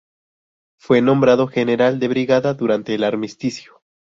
Fue 0.79 0.99
nombrado 0.99 1.45
general 1.45 1.99
de 1.99 2.07
brigada 2.07 2.55
durante 2.55 2.95
el 2.95 3.03
armisticio. 3.03 3.83